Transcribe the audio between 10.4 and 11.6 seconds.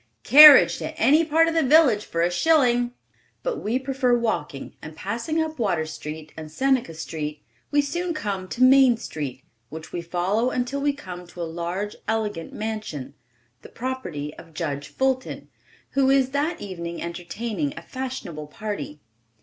until we come to a